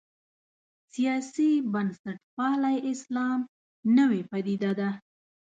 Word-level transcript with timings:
سیاسي 0.93 1.49
بنسټپالی 1.73 2.77
اسلام 2.91 3.39
نوې 3.97 4.21
پدیده 4.29 4.71
ده. 4.79 4.89